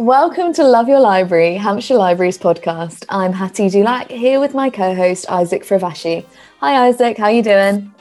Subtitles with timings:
[0.00, 3.04] Welcome to Love Your Library, Hampshire Libraries podcast.
[3.10, 6.24] I'm Hattie Dulac here with my co-host Isaac Fravashi.
[6.60, 7.94] Hi Isaac, how are you doing?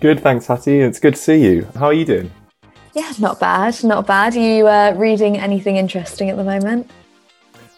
[0.00, 0.80] Good, thanks Hattie.
[0.80, 1.68] It's good to see you.
[1.74, 2.30] How are you doing?
[2.94, 4.36] Yeah, not bad, not bad.
[4.36, 6.90] Are you uh, reading anything interesting at the moment?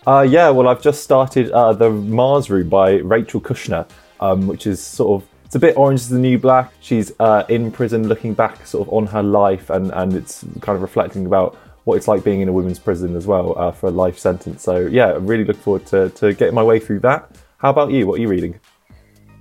[0.06, 3.84] Uh, yeah, well, I've just started uh, the Mars Room by Rachel Kushner,
[4.20, 6.72] um, which is sort of it's a bit Orange is the New Black.
[6.82, 10.76] She's uh, in prison, looking back sort of on her life, and and it's kind
[10.76, 11.58] of reflecting about
[11.90, 14.62] what it's like being in a women's prison as well uh, for a life sentence.
[14.62, 17.36] So yeah, I really look forward to to getting my way through that.
[17.58, 18.06] How about you?
[18.06, 18.58] What are you reading?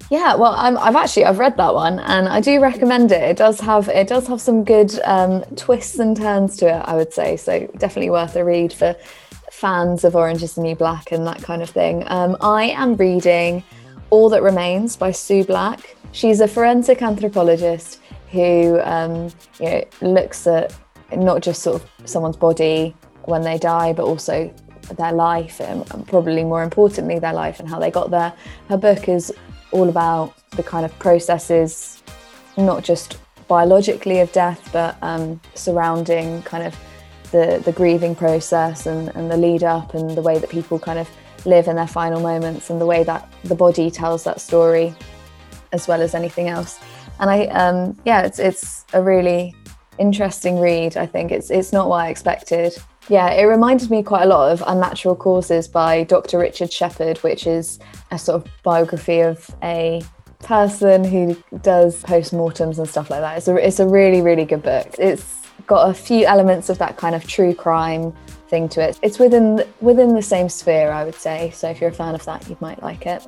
[0.09, 3.21] Yeah, well, i have actually I've read that one, and I do recommend it.
[3.21, 6.95] It does have it does have some good um, twists and turns to it, I
[6.95, 7.37] would say.
[7.37, 8.95] So definitely worth a read for
[9.51, 12.03] fans of Orange Is the New Black and that kind of thing.
[12.07, 13.63] Um, I am reading
[14.09, 15.95] All That Remains by Sue Black.
[16.11, 17.99] She's a forensic anthropologist
[18.31, 19.29] who um,
[19.59, 20.75] you know, looks at
[21.15, 24.53] not just sort of someone's body when they die, but also
[24.97, 28.33] their life and probably more importantly their life and how they got there.
[28.67, 29.33] Her book is
[29.71, 32.01] all about the kind of processes,
[32.57, 36.75] not just biologically of death, but um, surrounding kind of
[37.31, 40.99] the, the grieving process and, and the lead up and the way that people kind
[40.99, 41.09] of
[41.45, 44.93] live in their final moments and the way that the body tells that story
[45.71, 46.79] as well as anything else.
[47.19, 49.55] And I, um, yeah, it's, it's a really
[49.99, 50.97] interesting read.
[50.97, 52.75] I think it's, it's not what I expected.
[53.09, 56.39] Yeah, it reminded me quite a lot of Unnatural Causes by Dr.
[56.39, 57.79] Richard Shepherd, which is
[58.11, 60.01] a sort of biography of a
[60.39, 63.37] person who does post-mortems and stuff like that.
[63.37, 64.87] It's a, it's a really, really good book.
[64.97, 68.13] It's got a few elements of that kind of true crime
[68.47, 68.99] thing to it.
[69.01, 71.51] It's within within the same sphere, I would say.
[71.51, 73.27] So if you're a fan of that, you might like it.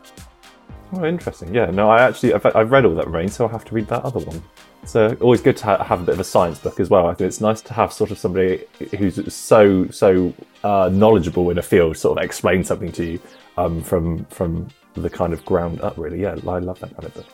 [0.94, 1.54] Oh, interesting.
[1.54, 3.88] Yeah, no, I actually I've, I've read all that rain, so I'll have to read
[3.88, 4.42] that other one.
[4.86, 7.08] So always good to ha- have a bit of a science book as well.
[7.08, 8.66] I think it's nice to have sort of somebody
[8.98, 10.34] who's so so
[10.64, 13.20] uh, knowledgeable in a field sort of explain something to you
[13.58, 15.98] um, from from the kind of ground up.
[15.98, 17.26] Really, yeah, I love that kind of book.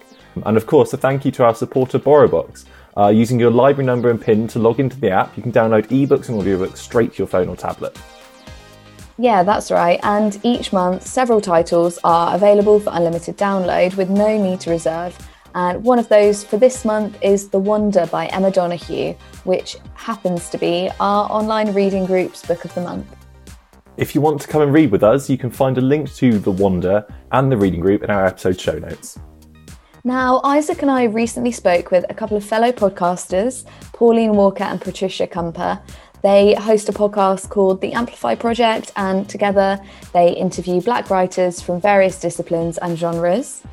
[0.45, 2.65] And of course, a thank you to our supporter BorrowBox.
[2.95, 5.87] Uh, using your library number and PIN to log into the app, you can download
[5.87, 7.97] ebooks and audiobooks straight to your phone or tablet.
[9.19, 9.99] Yeah, that's right.
[10.03, 15.17] And each month, several titles are available for unlimited download with no need to reserve.
[15.55, 19.13] And one of those for this month is The Wonder by Emma Donoghue,
[19.43, 23.07] which happens to be our online reading group's book of the month.
[23.97, 26.37] If you want to come and read with us, you can find a link to
[26.37, 29.17] The Wonder and the reading group in our episode show notes.
[30.03, 34.79] Now, Isaac and I recently spoke with a couple of fellow podcasters, Pauline Walker and
[34.79, 35.81] Patricia Cumper.
[36.21, 39.79] They host a podcast called The Amplify Project, and together
[40.13, 43.63] they interview Black writers from various disciplines and genres.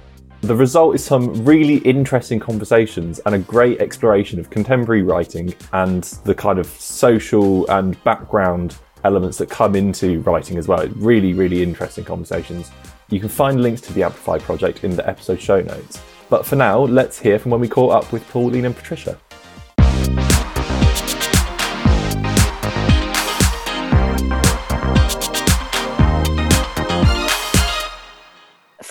[0.44, 6.04] The result is some really interesting conversations and a great exploration of contemporary writing and
[6.24, 10.86] the kind of social and background elements that come into writing as well.
[10.96, 12.70] Really, really interesting conversations.
[13.08, 16.02] You can find links to the Amplify project in the episode show notes.
[16.28, 19.18] But for now, let's hear from when we caught up with Pauline and Patricia.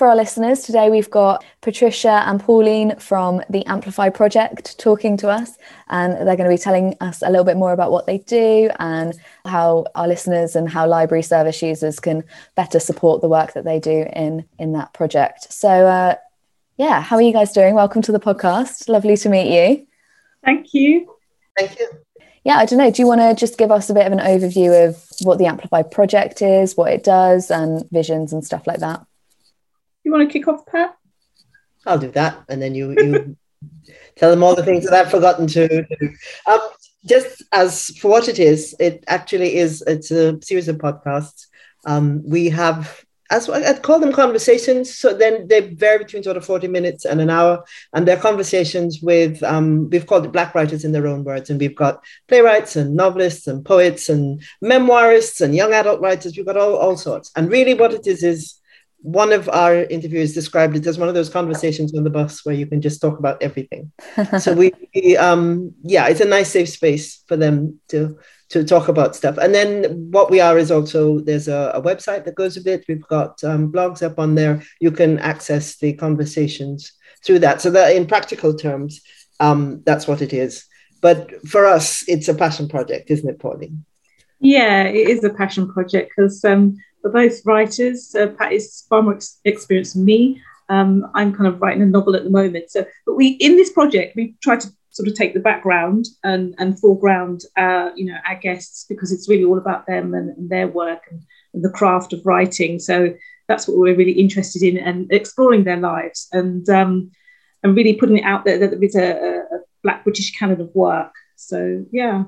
[0.03, 5.29] For our listeners, today we've got Patricia and Pauline from the Amplify Project talking to
[5.29, 8.17] us, and they're going to be telling us a little bit more about what they
[8.17, 9.13] do and
[9.45, 12.21] how our listeners and how library service users can
[12.55, 15.53] better support the work that they do in in that project.
[15.53, 16.15] So, uh,
[16.75, 17.73] yeah, how are you guys doing?
[17.73, 18.89] Welcome to the podcast.
[18.89, 19.87] Lovely to meet you.
[20.43, 21.15] Thank you.
[21.57, 21.89] Thank you.
[22.43, 22.91] Yeah, I don't know.
[22.91, 25.45] Do you want to just give us a bit of an overview of what the
[25.45, 29.05] Amplify project is, what it does, and visions and stuff like that?
[30.03, 30.95] You want to kick off, Pat?
[31.85, 33.37] I'll do that, and then you you
[34.15, 36.09] tell them all the things that I've forgotten to do.
[36.45, 36.59] Um,
[37.05, 39.83] just as for what it is, it actually is.
[39.87, 41.47] It's a series of podcasts.
[41.85, 44.97] Um, we have, as I'd call them, conversations.
[44.97, 47.63] So then they vary between sort of forty minutes and an hour,
[47.93, 49.43] and they're conversations with.
[49.43, 52.95] Um, we've called it Black writers in their own words, and we've got playwrights and
[52.95, 56.37] novelists and poets and memoirists and young adult writers.
[56.37, 57.31] We've got all all sorts.
[57.35, 58.59] And really, what it is is
[59.03, 62.55] one of our interviewers described it as one of those conversations on the bus where
[62.55, 63.91] you can just talk about everything.
[64.39, 64.53] so
[64.93, 68.17] we, um, yeah, it's a nice safe space for them to
[68.49, 69.37] to talk about stuff.
[69.37, 72.85] And then what we are is also there's a, a website that goes with it.
[72.87, 74.61] We've got um, blogs up on there.
[74.79, 76.93] You can access the conversations
[77.25, 77.61] through that.
[77.61, 79.01] So that in practical terms,
[79.39, 80.65] um, that's what it is.
[81.01, 83.85] But for us, it's a passion project, isn't it, Pauline?
[84.39, 88.15] Yeah, it is a passion project because um, we're both writers.
[88.15, 90.41] Uh, Pat is far more ex- experienced than me.
[90.69, 92.71] Um, I'm kind of writing a novel at the moment.
[92.71, 96.55] So, but we in this project we try to sort of take the background and
[96.57, 100.49] and foreground uh, you know our guests because it's really all about them and, and
[100.49, 101.21] their work and,
[101.53, 102.79] and, the craft of writing.
[102.79, 103.13] So
[103.47, 107.11] that's what we're really interested in and exploring their lives and um,
[107.61, 110.73] and really putting it out there that there is a, a Black British canon of
[110.73, 111.11] work.
[111.35, 112.23] So yeah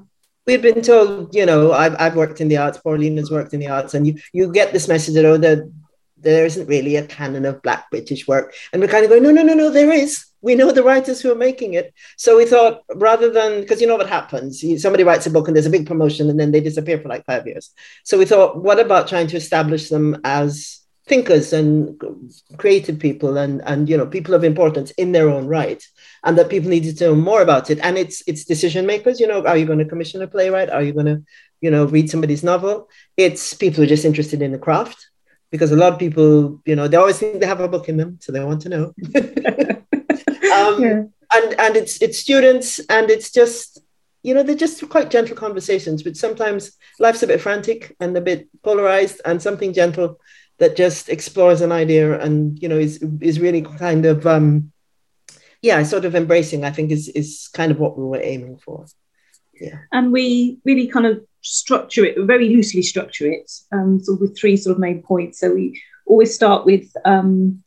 [0.45, 3.59] we've been told, you know, I've, I've worked in the arts, Pauline has worked in
[3.59, 5.71] the arts, and you, you get this message that, oh, that
[6.17, 8.53] there isn't really a canon of Black British work.
[8.73, 10.25] And we're kind of going, no, no, no, no, there is.
[10.41, 11.93] We know the writers who are making it.
[12.17, 15.55] So we thought rather than, because you know what happens, somebody writes a book and
[15.55, 17.71] there's a big promotion and then they disappear for like five years.
[18.03, 22.01] So we thought, what about trying to establish them as thinkers and
[22.57, 25.87] creative people and and you know people of importance in their own right
[26.23, 27.79] and that people needed to know more about it.
[27.79, 30.69] And it's it's decision makers you know are you going to commission a playwright?
[30.69, 31.23] Are you going to
[31.61, 32.89] you know read somebody's novel?
[33.17, 35.09] It's people who are just interested in the craft
[35.51, 37.97] because a lot of people you know they always think they have a book in
[37.97, 38.93] them so they want to know.
[40.55, 41.03] Um, yeah.
[41.33, 43.81] and and it's it's students and it's just
[44.23, 48.21] you know they're just quite gentle conversations but sometimes life's a bit frantic and a
[48.21, 50.17] bit polarized and something gentle
[50.57, 54.71] that just explores an idea and you know is is really kind of um
[55.61, 58.85] yeah sort of embracing i think is is kind of what we were aiming for.
[59.59, 59.79] Yeah.
[59.93, 64.57] And we really kind of structure it very loosely structure it um so with three
[64.57, 65.39] sort of main points.
[65.39, 67.63] So we always start with um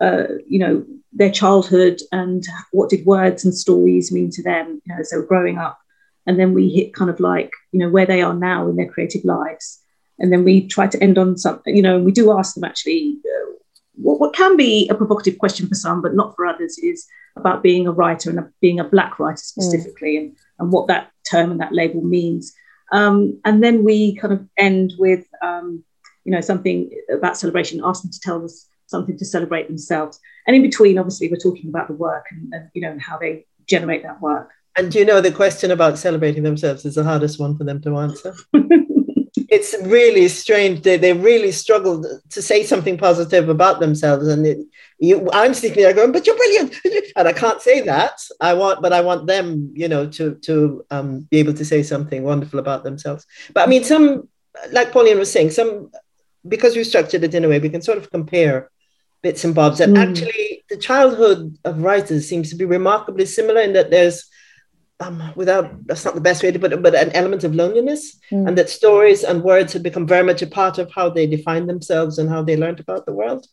[0.00, 2.42] uh, you know their childhood and
[2.72, 5.78] what did words and stories mean to them you know as they were growing up.
[6.26, 8.88] And then we hit kind of like you know where they are now in their
[8.88, 9.79] creative lives
[10.20, 13.18] and then we try to end on something, you know, we do ask them actually
[13.24, 13.52] uh,
[13.94, 17.06] what, what can be a provocative question for some, but not for others, is
[17.36, 20.18] about being a writer and a, being a black writer specifically, mm.
[20.18, 22.52] and, and what that term and that label means.
[22.92, 25.82] Um, and then we kind of end with, um,
[26.24, 30.20] you know, something about celebration, ask them to tell us something to celebrate themselves.
[30.46, 33.16] And in between, obviously, we're talking about the work and, and you know, and how
[33.16, 34.50] they generate that work.
[34.76, 37.80] And do you know, the question about celebrating themselves is the hardest one for them
[37.82, 38.34] to answer.
[39.50, 40.82] it's really strange.
[40.82, 44.28] They, they really struggled to say something positive about themselves.
[44.28, 44.58] And it,
[45.00, 46.74] you, I'm sitting there going, but you're brilliant.
[47.16, 48.22] And I can't say that.
[48.40, 51.82] I want, but I want them, you know, to, to um, be able to say
[51.82, 53.26] something wonderful about themselves.
[53.52, 54.28] But I mean, some,
[54.70, 55.90] like Pauline was saying, some,
[56.46, 58.70] because we structured it in a way, we can sort of compare
[59.22, 59.80] bits and bobs.
[59.80, 60.08] And mm.
[60.08, 64.30] actually, the childhood of writers seems to be remarkably similar in that there's
[65.00, 68.18] um, without that's not the best way to put it, but an element of loneliness,
[68.30, 68.46] mm.
[68.46, 71.66] and that stories and words have become very much a part of how they define
[71.66, 73.46] themselves and how they learned about the world.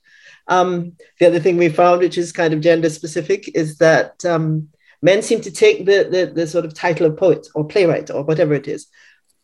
[0.48, 4.70] Um, the other thing we found, which is kind of gender specific, is that um,
[5.02, 8.24] men seem to take the, the, the sort of title of poet or playwright or
[8.24, 8.88] whatever it is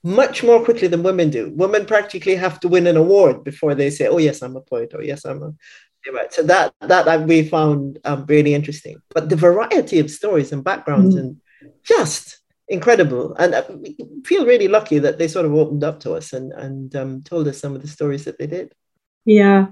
[0.03, 1.51] much more quickly than women do.
[1.55, 4.93] Women practically have to win an award before they say, "Oh yes, I'm a poet,"
[4.93, 5.53] or "Yes, I'm a
[6.03, 9.01] playwright." So that that we found um, really interesting.
[9.13, 11.19] But the variety of stories and backgrounds mm.
[11.19, 11.41] and
[11.83, 13.35] just incredible.
[13.35, 16.51] And uh, we feel really lucky that they sort of opened up to us and,
[16.53, 18.73] and um, told us some of the stories that they did.
[19.25, 19.67] Yeah.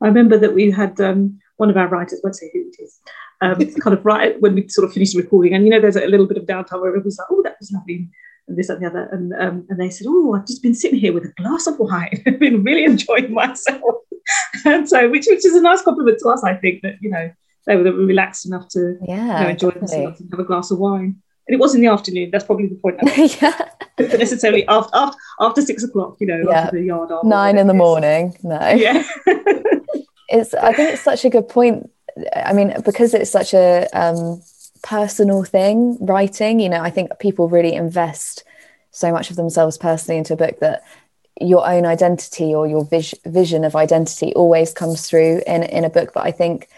[0.00, 2.82] I remember that we had um, one of our writers, I won't say who it
[2.82, 3.00] is,
[3.40, 5.54] um, kind of right when we sort of finished recording.
[5.54, 7.72] And, you know, there's a little bit of downtime where everyone's like, oh, that was
[7.72, 8.08] lovely.
[8.46, 9.08] And this and the other.
[9.10, 11.78] And, um, and they said, oh, I've just been sitting here with a glass of
[11.78, 12.22] wine.
[12.26, 13.80] I've been really enjoying myself.
[14.66, 17.30] and so, which, which is a nice compliment to us, I think, that, you know,
[17.66, 19.96] they were relaxed enough to yeah, you know, enjoy definitely.
[19.96, 22.30] themselves and have a glass of wine and it was in the afternoon.
[22.30, 22.98] That's probably the point.
[23.42, 23.68] yeah.
[23.98, 26.60] necessarily after, after after six o'clock, you know, yeah.
[26.62, 27.10] after the yard.
[27.24, 28.36] Nine in the morning.
[28.42, 28.58] No.
[28.74, 29.02] Yeah.
[30.28, 30.54] it's.
[30.54, 31.90] I think it's such a good point.
[32.34, 34.42] I mean, because it's such a um,
[34.82, 36.60] personal thing, writing.
[36.60, 38.44] You know, I think people really invest
[38.90, 40.82] so much of themselves personally into a book that
[41.40, 45.90] your own identity or your vis- vision of identity always comes through in in a
[45.90, 46.12] book.
[46.14, 46.68] But I think,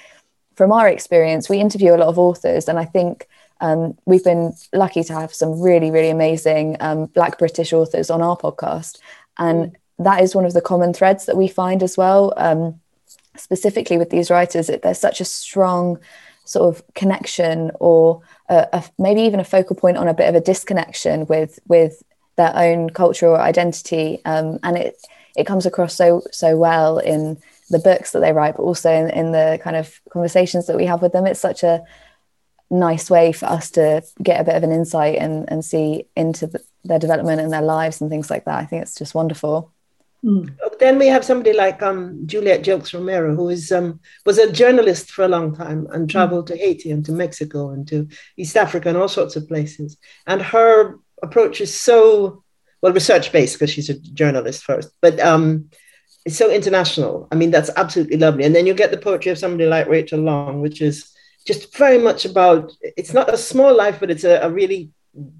[0.56, 3.28] from our experience, we interview a lot of authors, and I think
[3.60, 8.22] um, we've been lucky to have some really, really amazing um, Black British authors on
[8.22, 8.98] our podcast.
[9.38, 12.80] And that is one of the common threads that we find as well, um,
[13.36, 14.66] specifically with these writers.
[14.66, 15.98] That there's such a strong
[16.44, 20.34] sort of connection or a, a, maybe even a focal point on a bit of
[20.34, 22.02] a disconnection with with
[22.36, 24.96] their own culture or identity um, and it
[25.36, 27.36] it comes across so so well in
[27.70, 30.86] the books that they write but also in, in the kind of conversations that we
[30.86, 31.82] have with them it's such a
[32.70, 36.46] nice way for us to get a bit of an insight and, and see into
[36.46, 38.58] the, their development and their lives and things like that.
[38.58, 39.72] I think it's just wonderful.
[40.24, 40.56] Mm.
[40.80, 45.10] Then we have somebody like um, Juliet Jokes Romero, who is um, was a journalist
[45.10, 46.48] for a long time and traveled mm.
[46.48, 49.96] to Haiti and to Mexico and to East Africa and all sorts of places.
[50.26, 52.42] And her approach is so
[52.82, 55.70] well research based because she's a journalist first, but um,
[56.24, 57.28] it's so international.
[57.30, 58.44] I mean, that's absolutely lovely.
[58.44, 61.12] And then you get the poetry of somebody like Rachel Long, which is
[61.46, 64.90] just very much about it's not a small life, but it's a, a really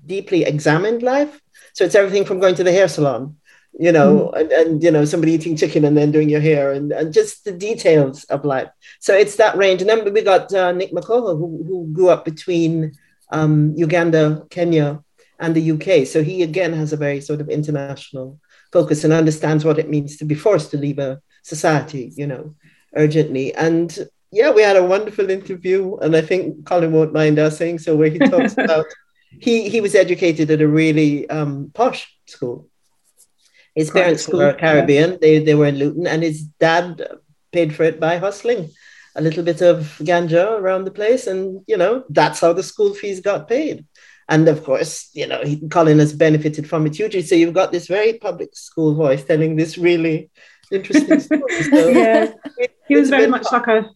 [0.07, 1.41] deeply examined life.
[1.75, 3.37] So it's everything from going to the hair salon,
[3.79, 4.41] you know, mm.
[4.41, 7.45] and, and you know, somebody eating chicken and then doing your hair and, and just
[7.45, 8.69] the details of life.
[9.01, 9.83] So it's that range.
[9.83, 12.93] And then we got uh, Nick Makoha, who, who grew up between
[13.31, 15.03] um, Uganda, Kenya,
[15.39, 16.07] and the UK.
[16.07, 18.41] So he again has a very sort of international
[18.73, 22.55] focus and understands what it means to be forced to leave a society, you know,
[22.95, 23.55] urgently.
[23.55, 27.79] And yeah, we had a wonderful interview, and I think Colin won't mind us saying
[27.79, 28.87] so, where he talks about
[29.31, 32.69] he he was educated at a really um, posh school.
[33.75, 35.17] His parents were Caribbean; yeah.
[35.21, 37.03] they they were in Luton, and his dad
[37.51, 38.71] paid for it by hustling
[39.15, 42.93] a little bit of ganja around the place, and you know that's how the school
[42.93, 43.87] fees got paid.
[44.29, 47.23] And of course, you know, he, Colin has benefited from it hugely.
[47.23, 50.31] So you've got this very public school voice telling this really
[50.73, 51.63] interesting story.
[51.63, 52.33] So yeah,
[52.89, 53.89] he was very much like a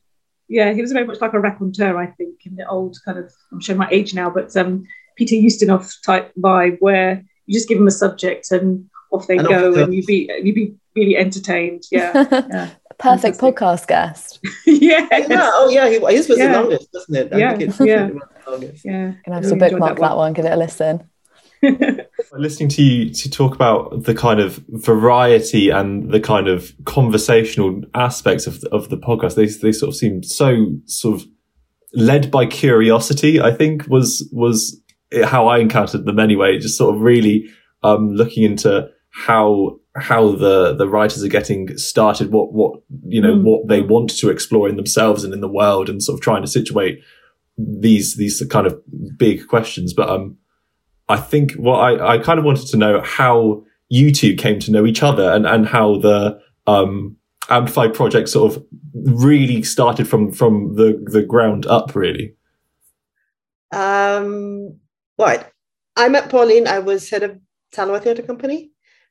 [0.51, 3.33] yeah, he was very much like a raconteur, I think, in the old kind of
[3.53, 4.85] I'm showing my age now, but um,
[5.17, 9.47] Peter Ustinov type vibe where you just give them a subject and off they and
[9.47, 11.85] go, off and you'd be you'd be really entertained.
[11.93, 12.71] Yeah, yeah.
[12.99, 13.41] perfect Fantastic.
[13.41, 14.41] podcast guest.
[14.67, 15.07] yeah.
[15.11, 15.51] yeah.
[15.53, 16.53] Oh yeah, he, his was yeah.
[16.53, 17.33] the longest, wasn't it?
[17.33, 17.59] I yeah.
[17.59, 18.11] yeah.
[18.85, 19.13] Yeah.
[19.25, 20.09] Gonna have to bookmark that one.
[20.09, 20.33] that one.
[20.33, 21.09] Give it a listen.
[22.33, 27.83] Listening to you to talk about the kind of variety and the kind of conversational
[27.95, 31.27] aspects of the, of the podcast, they they sort of seem so sort of
[31.93, 33.41] led by curiosity.
[33.41, 34.81] I think was was
[35.25, 36.59] how I encountered them anyway.
[36.59, 37.51] Just sort of really
[37.83, 43.35] um, looking into how how the the writers are getting started, what what you know
[43.35, 43.43] mm.
[43.43, 46.43] what they want to explore in themselves and in the world, and sort of trying
[46.43, 47.01] to situate
[47.59, 48.81] these these kind of
[49.17, 49.93] big questions.
[49.93, 50.37] But um,
[51.11, 54.71] I think what I I kind of wanted to know how you two came to
[54.71, 57.17] know each other and and how the um
[57.49, 58.65] Amplify project sort of
[58.95, 62.35] really started from from the the ground up, really.
[63.73, 64.77] Um,
[65.17, 65.51] what
[65.97, 66.69] I met Pauline.
[66.69, 67.39] I was head of
[67.75, 68.71] Talawa Theatre Company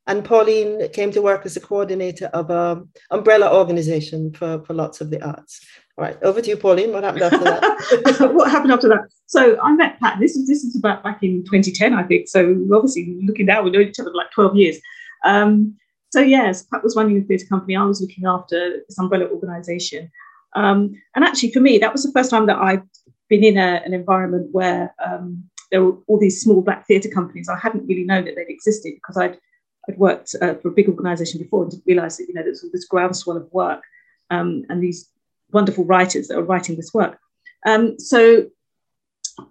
[0.09, 5.01] and Pauline came to work as a coordinator of an umbrella organization for, for lots
[5.01, 5.63] of the arts.
[5.99, 6.93] All right, over to you, Pauline.
[6.93, 8.31] What happened after that?
[8.33, 9.09] what happened after that?
[9.25, 10.17] So I met Pat.
[10.17, 12.29] This is this is about back in 2010, I think.
[12.29, 14.77] So obviously, looking now, we know each other for like 12 years.
[15.25, 15.75] Um,
[16.09, 17.75] so yes, Pat was running a theatre company.
[17.75, 20.09] I was looking after this umbrella organisation.
[20.55, 22.83] Um, and actually, for me, that was the first time that I'd
[23.27, 27.49] been in a, an environment where um, there were all these small black theatre companies.
[27.49, 29.37] I hadn't really known that they'd existed because I'd
[29.89, 32.63] I'd worked uh, for a big organisation before and didn't realise that you know there's
[32.63, 33.83] all this groundswell of work
[34.29, 35.09] um, and these
[35.51, 37.19] wonderful writers that are writing this work.
[37.65, 38.47] Um, so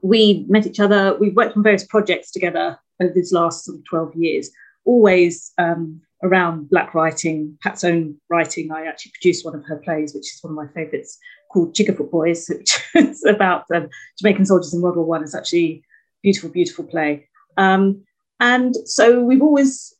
[0.03, 1.17] we met each other.
[1.19, 4.51] We've worked on various projects together over these last sort of 12 years,
[4.85, 8.73] always um, around Black writing, Pat's own writing.
[8.73, 11.19] I actually produced one of her plays, which is one of my favourites,
[11.53, 13.89] called Chigger Foot Boys, which is about um,
[14.19, 15.23] Jamaican soldiers in World War One.
[15.23, 15.85] It's actually
[16.23, 17.29] beautiful, beautiful play.
[17.57, 18.05] Um,
[18.41, 19.95] and so we've always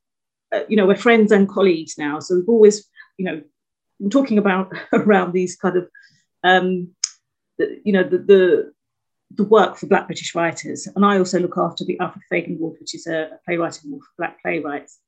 [0.53, 2.21] uh, you know, we're friends and colleagues now.
[2.21, 2.89] So we've always,
[3.19, 3.43] you know,
[3.99, 5.89] been talking about around these kind of,
[6.45, 6.89] um,
[7.59, 8.73] the, you know, the, the,
[9.35, 10.89] the work for Black British writers.
[10.95, 14.03] And I also look after the Alfred Fagon Award, which is a, a playwriting award
[14.03, 14.99] for Black playwrights.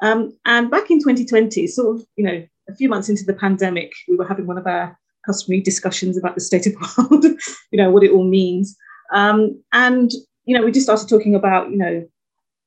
[0.00, 3.92] Um, and back in 2020, sort of, you know, a few months into the pandemic,
[4.08, 7.90] we were having one of our customary discussions about the state of world, you know,
[7.90, 8.76] what it all means.
[9.12, 10.10] Um, and,
[10.44, 12.08] you know, we just started talking about, you know,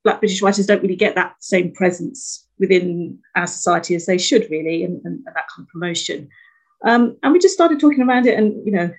[0.03, 4.49] Black British writers don't really get that same presence within our society as they should,
[4.49, 6.29] really, and, and, and that kind of promotion.
[6.85, 8.89] Um, and we just started talking around it, and you know,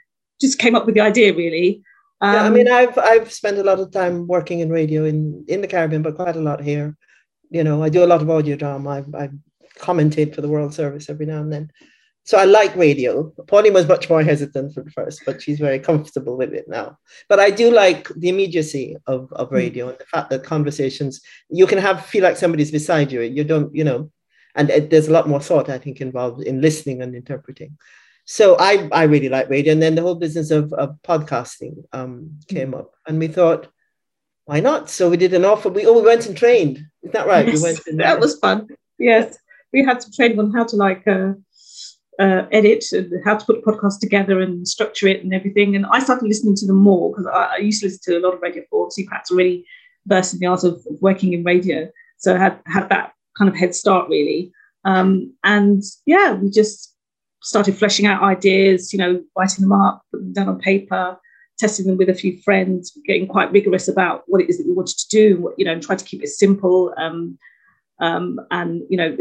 [0.41, 1.83] just came up with the idea, really.
[2.21, 5.45] Um, yeah, I mean, I've I've spent a lot of time working in radio in
[5.49, 6.97] in the Caribbean, but quite a lot here.
[7.51, 8.91] You know, I do a lot of audio drama.
[8.91, 9.31] I, I
[9.79, 11.71] commentate for the World Service every now and then
[12.25, 13.31] so I like radio.
[13.49, 16.99] Pauline was much more hesitant at first, but she's very comfortable with it now.
[17.29, 19.55] But I do like the immediacy of, of hmm.
[19.55, 23.23] radio and the fact that conversations you can have feel like somebody's beside you.
[23.23, 24.11] You don't, you know,
[24.55, 27.77] and it, there's a lot more thought I think involved in listening and interpreting.
[28.25, 32.39] So I I really like radio, and then the whole business of, of podcasting um,
[32.47, 32.79] came mm.
[32.79, 33.67] up, and we thought,
[34.45, 34.89] why not?
[34.91, 35.71] So we did an offer.
[35.71, 36.87] We oh we went and trained.
[37.03, 37.47] Is that right?
[37.47, 37.81] Yes, we went.
[37.89, 38.69] And, that was fun.
[38.97, 39.37] Yes,
[39.73, 41.07] we had to train on how to like.
[41.07, 41.33] Uh,
[42.23, 45.75] uh, edit and how to put a podcast together and structure it and everything.
[45.75, 48.25] And I started listening to them more because I, I, used to listen to a
[48.25, 49.67] lot of radio for obviously Pat's already
[50.07, 51.91] versed in the art of, of, working in radio.
[52.19, 54.53] So I had had that kind of head start really.
[54.85, 56.95] Um, and yeah, we just
[57.43, 61.19] started fleshing out ideas, you know, writing them up, putting them down on paper,
[61.59, 64.73] testing them with a few friends, getting quite rigorous about what it is that we
[64.75, 67.37] wanted to do, you know, and try to keep it simple um,
[68.01, 69.17] um, and, you know,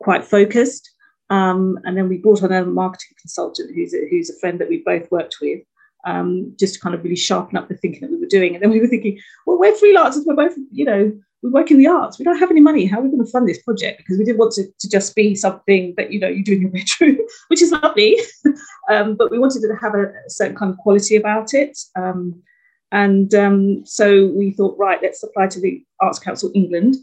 [0.00, 0.90] quite focused.
[1.30, 4.68] Um, and then we brought on a marketing consultant who's a, who's a friend that
[4.68, 5.60] we both worked with.
[6.06, 8.54] um, just to kind of really sharpen up the thinking that we were doing.
[8.54, 11.78] And then we were thinking, well, we're freelancers, we're both, you know, we work in
[11.78, 12.18] the arts.
[12.18, 12.84] We don't have any money.
[12.86, 13.98] How are we going to fund this project?
[13.98, 16.62] Because we didn't want to, to just be something that you know you do in
[16.62, 17.18] your bedroom,
[17.48, 18.18] which is lovely,
[18.90, 21.78] um, but we wanted to have a, a, certain kind of quality about it.
[21.96, 22.42] Um,
[22.90, 26.96] and um, so we thought, right, let's apply to the Arts Council England.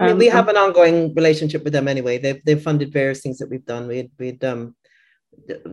[0.00, 2.18] I mean, we um, have an ongoing relationship with them anyway.
[2.18, 3.88] They've they've funded various things that we've done.
[3.88, 4.74] We'd, we'd um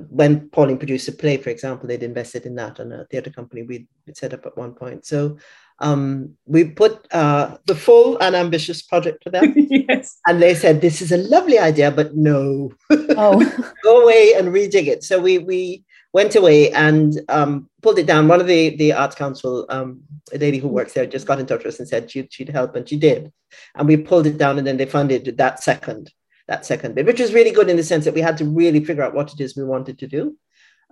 [0.09, 3.63] when Pauline produced a play, for example, they'd invested in that on a theatre company
[3.63, 5.05] we'd, we'd set up at one point.
[5.05, 5.37] So
[5.79, 9.53] um, we put uh, the full and ambitious project to them.
[9.55, 10.19] yes.
[10.27, 12.71] And they said, this is a lovely idea, but no.
[12.91, 13.73] Oh.
[13.83, 15.03] Go away and rejig it.
[15.03, 15.83] So we we
[16.15, 18.29] went away and um, pulled it down.
[18.29, 19.99] One of the, the Arts Council, um,
[20.33, 22.47] a lady who works there, just got in touch with us and said she'd, she'd
[22.47, 23.33] help, and she did.
[23.75, 26.11] And we pulled it down, and then they funded that second
[26.47, 28.81] that second bit, which was really good in the sense that we had to really
[28.85, 30.37] figure out what it is we wanted to do.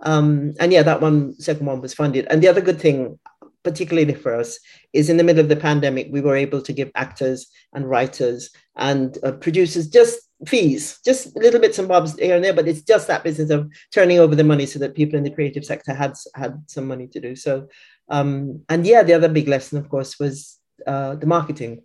[0.00, 2.26] Um, and yeah, that one, second one was funded.
[2.28, 3.18] And the other good thing,
[3.62, 4.58] particularly for us,
[4.92, 8.50] is in the middle of the pandemic, we were able to give actors and writers
[8.76, 12.82] and uh, producers just fees, just little bits and bobs here and there, but it's
[12.82, 15.94] just that business of turning over the money so that people in the creative sector
[15.94, 17.36] had had some money to do.
[17.36, 17.68] So,
[18.08, 21.82] um, and yeah, the other big lesson, of course, was uh, the marketing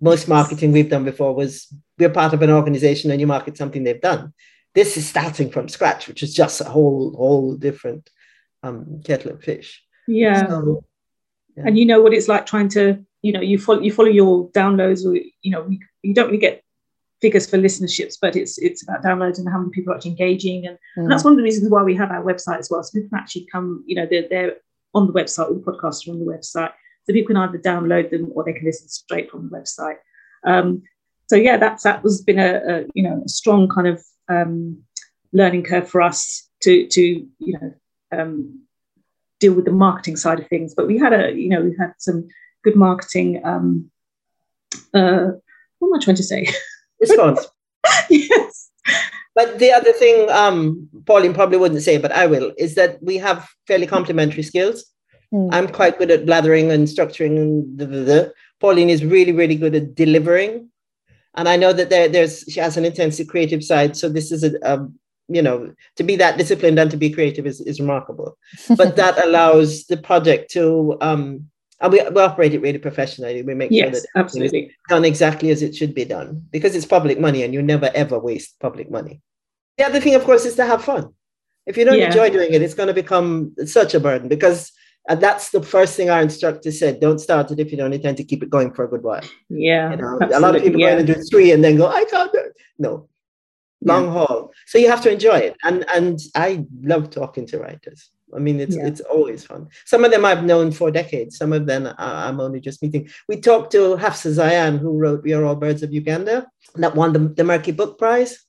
[0.00, 3.82] most marketing we've done before was we're part of an organization and you market something
[3.82, 4.32] they've done.
[4.74, 8.10] This is starting from scratch, which is just a whole whole different
[8.62, 9.82] um, kettle of fish.
[10.06, 10.46] Yeah.
[10.48, 10.84] So,
[11.56, 11.64] yeah.
[11.66, 14.50] And you know what it's like trying to, you know, you follow you follow your
[14.50, 15.68] downloads, or you know,
[16.02, 16.62] you don't really get
[17.20, 20.66] figures for listenerships, but it's it's about downloads and how many people are actually engaging,
[20.66, 21.02] and, mm.
[21.02, 22.82] and that's one of the reasons why we have our website as well.
[22.82, 24.56] So people can actually come, you know, they're they're
[24.94, 26.72] on the website, all the podcasts are on the website.
[27.04, 29.96] So people can either download them or they can listen straight from the website.
[30.44, 30.82] Um,
[31.28, 34.82] so yeah, that's that was been a, a you know a strong kind of um,
[35.32, 37.74] learning curve for us to to you know
[38.12, 38.62] um,
[39.40, 40.74] deal with the marketing side of things.
[40.74, 42.28] But we had a you know we had some
[42.64, 43.40] good marketing.
[43.44, 43.90] Um,
[44.94, 45.28] uh,
[45.78, 46.46] what am I trying to say?
[47.00, 47.46] Response.
[48.10, 48.70] yes.
[49.34, 53.18] But the other thing, um, Pauline probably wouldn't say, but I will, is that we
[53.18, 54.86] have fairly complementary skills.
[55.32, 55.48] Mm.
[55.52, 58.34] I'm quite good at blathering and structuring and the, the, the.
[58.60, 60.70] Pauline is really, really good at delivering.
[61.34, 63.94] And I know that there, there's she has an intensive creative side.
[63.96, 64.88] So this is a, a
[65.28, 68.38] you know, to be that disciplined and to be creative is, is remarkable.
[68.76, 73.42] But that allows the project to um and we, we operate it really professionally.
[73.42, 76.86] We make yes, sure that absolutely done exactly as it should be done because it's
[76.86, 79.20] public money and you never ever waste public money.
[79.76, 81.12] The other thing, of course, is to have fun.
[81.66, 82.06] If you don't yeah.
[82.06, 84.72] enjoy doing it, it's going to become such a burden because
[85.08, 87.00] and that's the first thing our instructor said.
[87.00, 89.22] Don't start it if you don't intend to keep it going for a good while.
[89.48, 89.90] Yeah.
[89.90, 90.88] You know, a lot of people yeah.
[90.88, 92.56] go in and do three and then go, I can't do it.
[92.78, 93.08] No.
[93.82, 94.12] Long yeah.
[94.12, 94.52] haul.
[94.66, 95.56] So you have to enjoy it.
[95.62, 98.10] And and I love talking to writers.
[98.34, 98.86] I mean, it's yeah.
[98.86, 99.68] it's always fun.
[99.84, 101.36] Some of them I've known for decades.
[101.36, 103.08] Some of them uh, I'm only just meeting.
[103.28, 107.12] We talked to Hafsa Zayyan, who wrote We Are All Birds of Uganda, that won
[107.12, 108.44] the, the Merky Book Prize,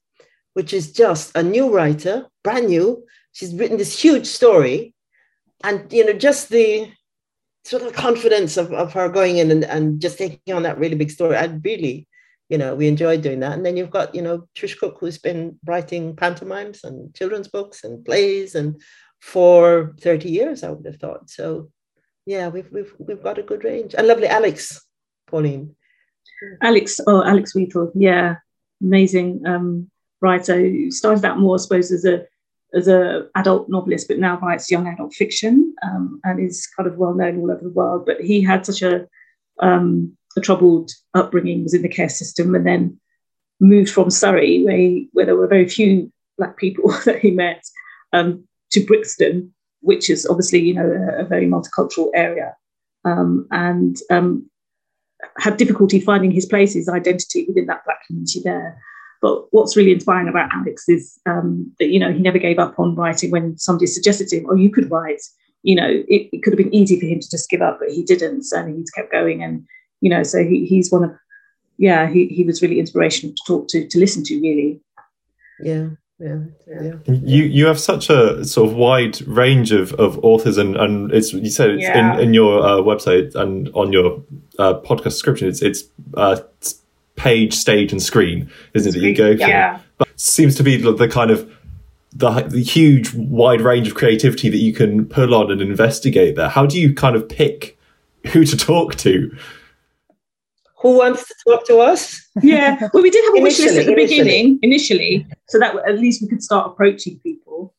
[0.54, 3.06] which is just a new writer, brand new.
[3.34, 4.96] She's written this huge story
[5.64, 6.92] and you know just the
[7.64, 10.96] sort of confidence of, of her going in and, and just taking on that really
[10.96, 12.08] big story i really
[12.50, 15.18] you know we enjoyed doing that and then you've got you know Trish Cooke who's
[15.18, 18.82] been writing pantomimes and children's books and plays and
[19.20, 21.30] for 30 years i would have thought.
[21.30, 21.70] So
[22.26, 23.96] yeah we've we've, we've got a good range.
[23.98, 24.82] And lovely alex
[25.28, 25.76] pauline.
[26.62, 28.36] Alex oh alex wheatle yeah
[28.82, 29.90] amazing um
[30.22, 32.26] writer who started out more i suppose as a
[32.74, 36.98] as a adult novelist, but now writes young adult fiction um, and is kind of
[36.98, 38.06] well known all over the world.
[38.06, 39.08] But he had such a,
[39.60, 43.00] um, a troubled upbringing, was in the care system, and then
[43.60, 47.64] moved from Surrey, where, he, where there were very few black people that he met,
[48.14, 52.56] um, to Brixton, which is obviously you know a, a very multicultural area,
[53.06, 54.50] um, and um,
[55.38, 58.82] had difficulty finding his place, his identity within that black community there.
[59.22, 62.80] But what's really inspiring about Alex is um, that you know he never gave up
[62.80, 65.22] on writing when somebody suggested to him, "Oh, you could write."
[65.64, 67.90] You know, it, it could have been easy for him to just give up, but
[67.90, 68.44] he didn't.
[68.44, 69.66] So he's kept going, and
[70.02, 71.12] you know, so he, he's one of,
[71.78, 74.82] yeah, he, he was really inspirational to talk to, to listen to, really.
[75.60, 75.90] Yeah.
[76.20, 76.94] Yeah, yeah.
[77.06, 81.32] You you have such a sort of wide range of, of authors and, and it's
[81.32, 82.16] you said it's yeah.
[82.16, 84.24] in, in your uh, website and on your
[84.58, 85.84] uh, podcast description it's it's
[86.16, 86.38] uh,
[87.18, 89.00] page, stage, and screen, isn't it?
[89.00, 89.48] That you go for.
[89.48, 89.80] Yeah.
[89.98, 91.52] But seems to be the kind of
[92.14, 96.50] the, the huge wide range of creativity that you can pull on and investigate there.
[96.50, 97.78] How do you kind of pick
[98.28, 99.36] who to talk to?
[100.80, 102.22] Who wants to talk to us?
[102.42, 105.98] Yeah, well, we did have a wish list at the beginning initially, so that at
[105.98, 107.74] least we could start approaching people,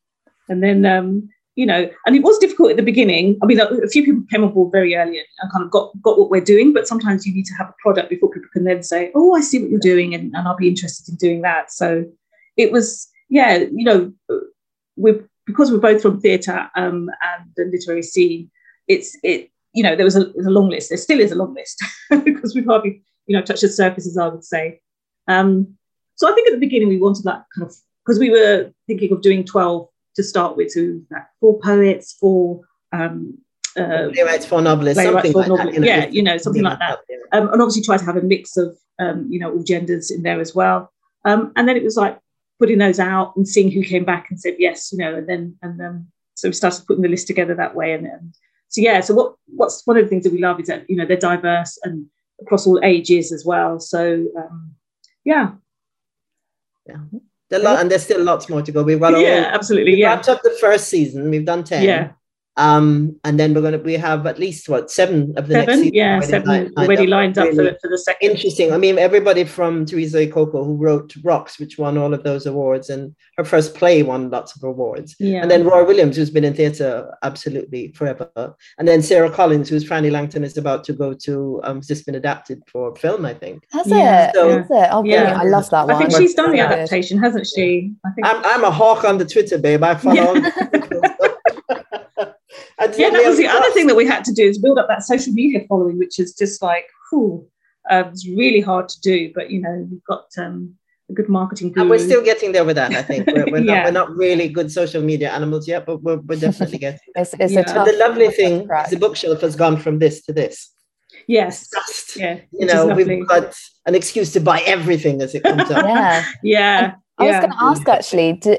[0.48, 3.37] and then um, you know, and it was difficult at the beginning.
[3.42, 6.18] I mean, a few people came on board very early and kind of got got
[6.18, 8.82] what we're doing, but sometimes you need to have a product before people can then
[8.82, 11.72] say, "Oh, I see what you're doing," and, and I'll be interested in doing that.
[11.72, 12.04] So
[12.56, 14.12] it was, yeah, you know,
[14.96, 18.50] we because we're both from theatre um, and the literary scene.
[18.87, 20.88] It's it, you know, there was a, a long list.
[20.88, 21.83] There still is a long list
[22.24, 24.81] because we've hardly, you know, touched the surface, as I would say.
[25.26, 25.76] Um,
[26.16, 29.12] so I think at the beginning we wanted that kind of because we were thinking
[29.12, 33.38] of doing twelve to start with, so that four poets, four um,
[33.76, 36.98] uh, playwrights, four novelists, something like that, you know, yeah, you know, something like that.
[37.09, 37.16] Yeah.
[37.33, 40.22] Um, and obviously try to have a mix of, um, you know, all genders in
[40.22, 40.92] there as well.
[41.24, 42.18] Um, and then it was like
[42.59, 45.57] putting those out and seeing who came back and said yes, you know, and then
[45.62, 47.92] and then so we started putting the list together that way.
[47.92, 48.35] And, and
[48.68, 50.96] so yeah, so what what's one of the things that we love is that you
[50.96, 52.07] know they're diverse and
[52.40, 53.81] across all ages as well.
[53.81, 54.74] So um,
[55.24, 55.52] yeah,
[56.87, 56.96] yeah.
[57.50, 58.83] There lot, and there's still lots more to go.
[58.83, 59.94] We've got all, yeah, absolutely.
[59.94, 61.31] We yeah, wrapped up the first season.
[61.31, 61.83] We've done ten.
[61.83, 62.12] Yeah,
[62.59, 65.66] um, and then we're gonna we have at least what seven of the seven?
[65.66, 68.31] next season yeah already seven lined, already lined up, really for, for, the second.
[68.31, 68.73] Interesting.
[68.73, 72.90] I mean, everybody from Theresa Ikoko who wrote Rocks, which won all of those awards,
[72.90, 75.14] and her first play won lots of awards.
[75.21, 75.40] Yeah.
[75.40, 78.29] And then Roy Williams, who's been in theatre absolutely forever,
[78.79, 81.61] and then Sara Collins, who's Frannie Langton is about to go to.
[81.64, 83.64] Um, just been adapted for film, I think.
[83.71, 84.29] Has yeah.
[84.29, 84.35] it?
[84.35, 84.88] So, Has it?
[84.90, 85.38] Oh, yeah.
[85.40, 85.94] I love that one.
[85.94, 87.92] I think she's done the adaptation, hasn't she?
[88.05, 88.27] I think.
[88.27, 89.83] I'm, I'm a hawk on the Twitter, babe.
[89.83, 90.35] I follow.
[90.35, 91.14] Yeah.
[92.80, 95.02] yeah, that was the other thing that we had to do is build up that
[95.02, 97.46] social media following, which is just like, whew,
[97.90, 99.32] uh, it's really hard to do.
[99.34, 100.74] But you know, we've got um,
[101.10, 101.82] a good marketing guru.
[101.82, 102.92] And we're still getting there with that.
[102.92, 103.74] I think we're, we're, yeah.
[103.74, 107.00] not, we're not really good social media animals yet, but we're, we're definitely getting.
[107.14, 107.84] it's, it's yeah.
[107.84, 110.72] the lovely thing is the bookshelf has gone from this to this.
[111.26, 111.68] Yes.
[111.70, 112.40] Just, yeah.
[112.52, 113.54] You know, we've got
[113.86, 115.84] an excuse to buy everything as it comes up.
[115.84, 116.24] yeah.
[116.42, 116.94] Yeah.
[117.18, 118.57] I was going to ask actually, do,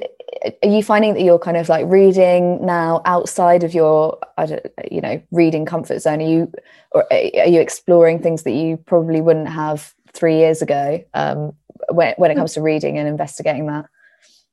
[0.63, 4.65] are you finding that you're kind of like reading now outside of your I don't,
[4.91, 6.52] you know reading comfort zone are you
[6.91, 11.54] or are you exploring things that you probably wouldn't have three years ago um,
[11.91, 13.86] when, when it comes to reading and investigating that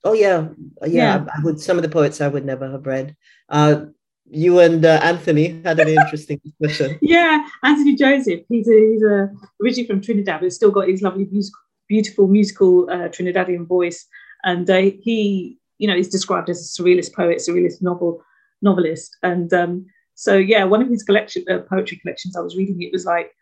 [0.05, 0.49] oh yeah
[0.83, 1.27] yeah, yeah.
[1.29, 3.16] I, I, would some of the poets i would never have read
[3.49, 3.87] uh,
[4.29, 6.99] you and uh, Anthony had an interesting discussion.
[7.03, 8.40] yeah, Anthony Joseph.
[8.49, 9.31] He's, a, he's a,
[9.62, 14.07] originally from Trinidad, but still got his lovely, musical, beautiful musical uh, Trinidadian voice.
[14.44, 18.22] And uh, he you know, is described as a surrealist poet, surrealist novel
[18.62, 19.16] novelist.
[19.22, 22.92] And um, so, yeah, one of his collection uh, poetry collections, I was reading it
[22.92, 23.33] was like,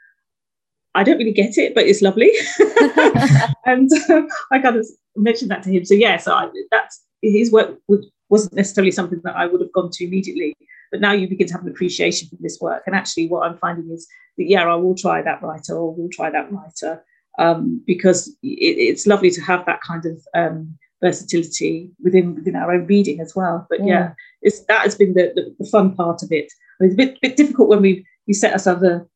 [0.95, 2.31] I don't really get it, but it's lovely.
[3.67, 5.85] and uh, I kind of mentioned that to him.
[5.85, 9.73] So yeah, so I, that's his work would, wasn't necessarily something that I would have
[9.73, 10.57] gone to immediately.
[10.91, 12.85] But now you begin to have an appreciation for this work.
[12.87, 14.07] And actually, what I'm finding is
[14.39, 17.05] that yeah, I will try that writer, or we'll try that writer,
[17.39, 22.73] um, because it, it's lovely to have that kind of um, versatility within within our
[22.73, 23.67] own reading as well.
[23.69, 26.53] But yeah, yeah it's that has been the, the, the, fun part of it.
[26.81, 29.07] I mean, it's a bit, bit difficult when we we set ourselves a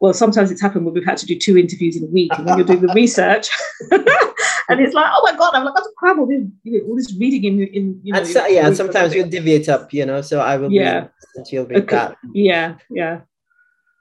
[0.00, 2.46] well, sometimes it's happened when we've had to do two interviews in a week, and
[2.46, 3.50] when you're doing the research,
[3.90, 6.78] and it's like, oh my god, I'm like, I have to cram all this, you
[6.78, 8.22] know, all this reading in, in you know.
[8.22, 10.20] So, yeah, sometimes you'll divvy it up, you know.
[10.20, 11.96] So I will, yeah, read, you'll read okay.
[11.96, 13.22] that, yeah, yeah,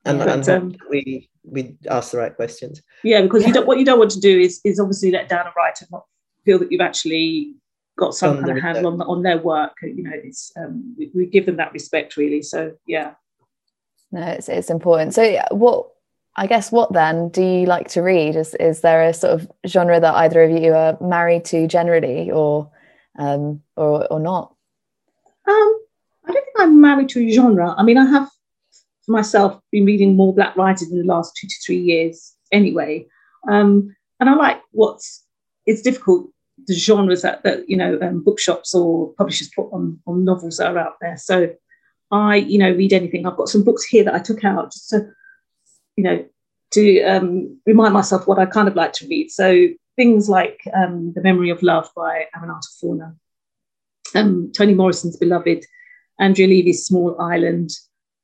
[0.07, 2.81] and, but, and um, we we ask the right questions.
[3.03, 5.47] Yeah, because you don't, what you don't want to do is is obviously let down
[5.47, 6.05] a writer not
[6.45, 7.55] feel that you've actually
[7.97, 9.75] got some kind of handle on, on their work.
[9.81, 12.41] You know, it's um, we, we, give them that respect really.
[12.41, 13.13] So yeah.
[14.11, 15.13] No, it's it's important.
[15.13, 15.89] So what
[16.35, 18.35] I guess what then do you like to read?
[18.35, 22.31] Is is there a sort of genre that either of you are married to generally
[22.31, 22.71] or
[23.17, 24.55] um or or not?
[25.47, 25.79] Um
[26.25, 27.73] I don't think I'm married to a genre.
[27.77, 28.29] I mean I have
[29.07, 33.05] myself been reading more black writers in the last two to three years anyway.
[33.49, 35.25] Um and I like what's
[35.65, 36.29] it's difficult
[36.65, 40.75] the genres that, that you know um, bookshops or publishers put on, on novels that
[40.75, 41.17] are out there.
[41.17, 41.53] So
[42.11, 43.25] I, you know, read anything.
[43.25, 45.09] I've got some books here that I took out just to,
[45.95, 46.25] you know,
[46.71, 49.29] to um, remind myself what I kind of like to read.
[49.29, 53.15] So things like um, The Memory of Love by Aminata Forna,
[54.15, 55.65] um, Toni Morrison's Beloved,
[56.19, 57.71] Andrea Levy's Small Island,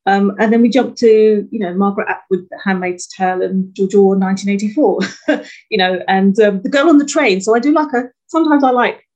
[0.06, 3.96] um, and then we jumped to, you know, Margaret Atwood, The Handmaid's Tale, and George
[3.96, 7.40] Orwell, 1984, you know, and um, The Girl on the Train.
[7.40, 9.08] So I do like a, sometimes I like,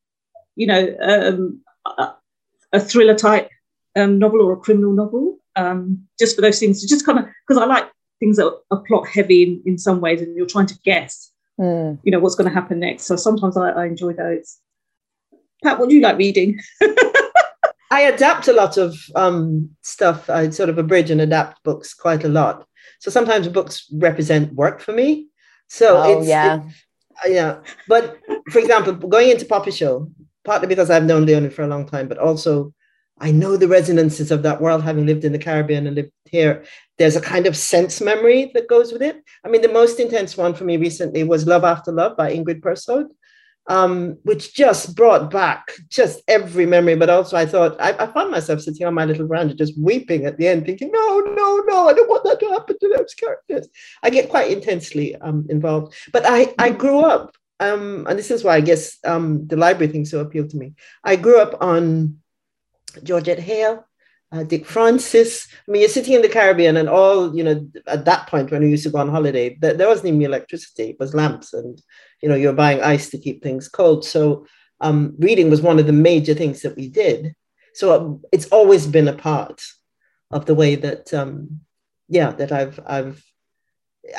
[0.56, 2.14] you know, um, a,
[2.74, 3.50] a, thriller type
[3.98, 7.26] um, novel or a criminal novel, um, just for those things to just kind of,
[7.46, 10.68] because I like things that are plot heavy in, in some ways and you're trying
[10.68, 12.00] to guess, mm.
[12.04, 13.04] you know, what's going to happen next.
[13.04, 14.58] So sometimes I, I enjoy those.
[15.64, 16.62] Pat, what do you like reading?
[17.90, 20.30] I adapt a lot of um, stuff.
[20.30, 22.66] I sort of abridge and adapt books quite a lot.
[23.00, 25.28] So sometimes books represent work for me.
[25.68, 26.64] So oh, it's, yeah.
[27.26, 27.60] It, yeah.
[27.88, 28.20] But
[28.52, 30.12] for example, going into Popisho,
[30.44, 32.74] partly because I've known Leone for a long time, but also
[33.20, 36.64] I know the resonances of that world, having lived in the Caribbean and lived here.
[36.98, 39.24] There's a kind of sense memory that goes with it.
[39.44, 42.62] I mean, the most intense one for me recently was Love After Love by Ingrid
[42.62, 43.08] Persaud,
[43.68, 46.96] um, which just brought back just every memory.
[46.96, 50.26] But also, I thought, I, I, found myself sitting on my little veranda just weeping
[50.26, 53.14] at the end, thinking, no, no, no, I don't want that to happen to those
[53.14, 53.68] characters.
[54.04, 55.94] I get quite intensely um, involved.
[56.14, 59.92] But I, I grew up, um, and this is why I guess um, the library
[59.92, 60.74] thing so appealed to me.
[61.04, 62.20] I grew up on
[63.04, 63.84] Georgette Heyer,
[64.32, 65.48] uh, Dick Francis.
[65.68, 68.62] I mean, you're sitting in the Caribbean, and all you know at that point when
[68.62, 71.82] we used to go on holiday, there, there wasn't even electricity; it was lamps, and
[72.22, 74.06] you know you're buying ice to keep things cold.
[74.06, 74.46] So
[74.82, 77.36] um, reading was one of the major things that we did.
[77.74, 79.62] So um, it's always been a part
[80.32, 81.62] of the way that, um,
[82.10, 83.24] yeah, that I've I've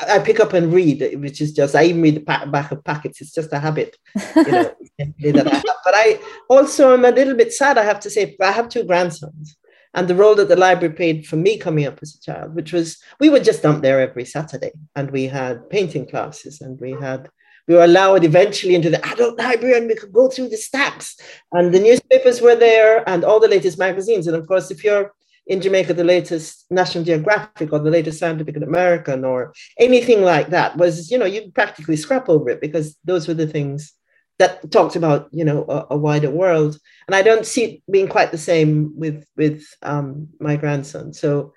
[0.06, 3.20] I pick up and read, which is just I even read the back of packets.
[3.20, 3.96] It's just a habit,
[4.36, 5.64] you know, that I have.
[5.84, 7.78] But I also am a little bit sad.
[7.78, 9.56] I have to say, I have two grandsons,
[9.94, 12.72] and the role that the library played for me coming up as a child, which
[12.72, 16.92] was we would just dump there every Saturday, and we had painting classes, and we
[16.92, 17.28] had
[17.66, 21.16] we were allowed eventually into the adult library, and we could go through the stacks,
[21.52, 25.12] and the newspapers were there, and all the latest magazines, and of course, if you're
[25.48, 30.76] in Jamaica, the latest National Geographic or the latest Scientific American or anything like that
[30.76, 33.94] was, you know, you practically scrap over it because those were the things
[34.38, 36.78] that talked about, you know, a, a wider world.
[37.06, 41.12] And I don't see it being quite the same with with um, my grandson.
[41.12, 41.52] So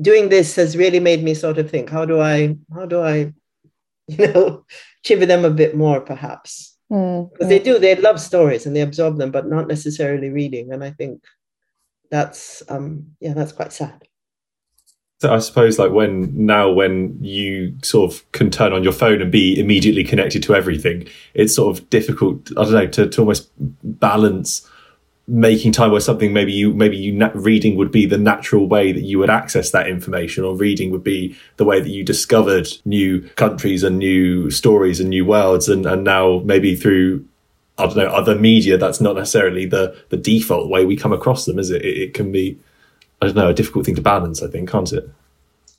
[0.00, 3.32] doing this has really made me sort of think, how do I, how do I,
[4.08, 4.64] you know,
[5.04, 6.76] chivvy them a bit more, perhaps.
[6.88, 10.72] Because mm, they do, they love stories and they absorb them, but not necessarily reading.
[10.72, 11.22] And I think
[12.12, 14.06] that's um yeah that's quite sad
[15.24, 19.30] I suppose like when now when you sort of can turn on your phone and
[19.30, 22.50] be immediately connected to everything, it's sort of difficult.
[22.52, 24.68] I don't know to, to almost balance
[25.28, 28.92] making time where something maybe you maybe you na- reading would be the natural way
[28.92, 32.68] that you would access that information, or reading would be the way that you discovered
[32.84, 37.24] new countries and new stories and new worlds, and and now maybe through
[37.78, 41.44] I don't know other media that's not necessarily the the default way we come across
[41.44, 41.82] them, is it?
[41.82, 42.58] It, it can be
[43.22, 44.42] I don't know a difficult thing to balance.
[44.42, 45.08] I think, can't it?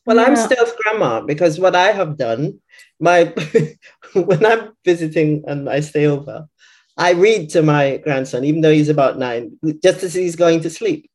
[0.06, 0.24] Well, yeah.
[0.24, 2.62] I'm stealth grandma because what I have done,
[3.02, 3.34] my
[4.14, 6.48] when I'm visiting and I stay over,
[6.98, 10.70] I read to my grandson, even though he's about nine, just as he's going to
[10.70, 11.10] sleep.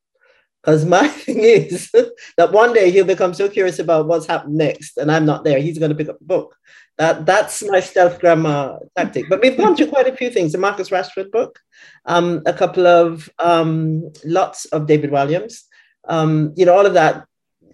[0.61, 1.91] Because my thing is
[2.37, 5.59] that one day he'll become so curious about what's happened next, and I'm not there.
[5.59, 6.55] He's going to pick up a book.
[6.99, 9.29] That that's my stealth grammar tactic.
[9.29, 10.51] But we've gone through quite a few things.
[10.51, 11.57] The Marcus Rashford book,
[12.05, 15.63] um, a couple of um, lots of David Walliams.
[16.09, 17.25] Um, you know, all of that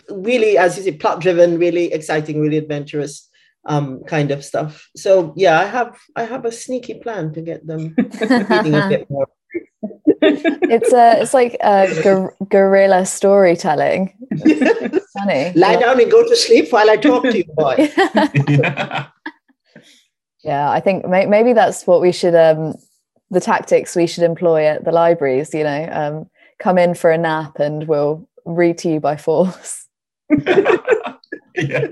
[0.09, 3.29] really, as you say, plot driven, really exciting, really adventurous
[3.65, 4.89] um, kind of stuff.
[4.95, 9.09] So yeah, I have I have a sneaky plan to get them reading a bit
[9.09, 9.27] more.
[10.21, 14.13] it's a it's like a guerrilla storytelling.
[15.17, 15.53] Funny.
[15.55, 17.75] Lie down and go to sleep while I talk to you, boy.
[20.43, 22.75] yeah, I think may- maybe that's what we should um
[23.31, 25.53] the tactics we should employ at the libraries.
[25.53, 29.87] You know, um, come in for a nap and we'll read to you by force.
[30.29, 31.87] yeah.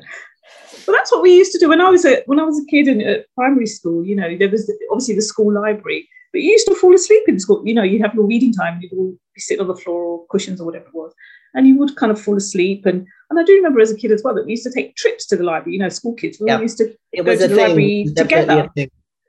[0.85, 2.65] Well, that's what we used to do when I was a when I was a
[2.65, 4.05] kid in at primary school.
[4.05, 7.39] You know, there was obviously the school library, but you used to fall asleep in
[7.39, 7.65] school.
[7.65, 10.25] You know, you'd have your reading time, you'd all be sitting on the floor or
[10.27, 11.13] cushions or whatever it was,
[11.53, 12.85] and you would kind of fall asleep.
[12.85, 14.95] And and I do remember as a kid as well that we used to take
[14.95, 15.73] trips to the library.
[15.73, 16.37] You know, school kids.
[16.39, 17.57] We used to it go to the thing.
[17.57, 18.69] library together.
[18.75, 18.85] Yeah.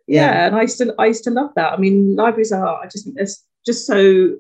[0.07, 1.73] yeah, and I used to I used to love that.
[1.73, 3.27] I mean, libraries are I just think they're
[3.65, 4.37] just so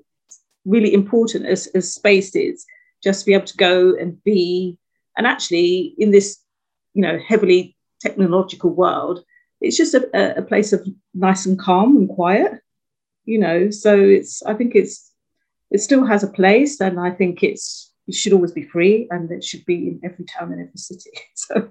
[0.65, 2.65] really important as, as space is
[3.03, 4.79] just to be able to go and be
[5.17, 6.39] and actually in this
[6.95, 9.25] you know heavily technological world
[9.61, 12.61] it's just a, a place of nice and calm and quiet
[13.25, 15.13] you know so it's i think it's
[15.71, 19.31] it still has a place and i think it's it should always be free and
[19.31, 21.69] it should be in every town and every city so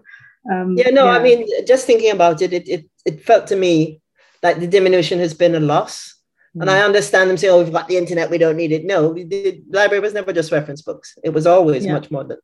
[0.51, 1.11] um, yeah no yeah.
[1.11, 4.01] i mean just thinking about it, it it it felt to me
[4.41, 6.12] like the diminution has been a loss
[6.59, 6.85] and I mm.
[6.85, 8.85] understand them say, oh, we've got the internet, we don't need it.
[8.85, 11.17] No, the library was never just reference books.
[11.23, 11.93] It was always yeah.
[11.93, 12.37] much more than,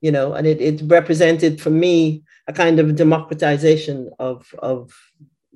[0.00, 4.92] you know, and it, it represented for me a kind of democratization of, of